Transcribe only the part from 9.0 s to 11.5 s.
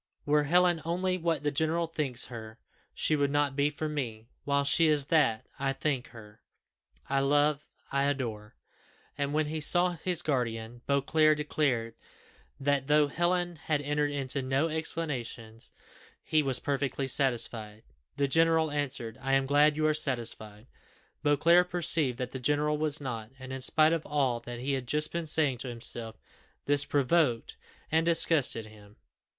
And when he saw his guardian, Beauclerc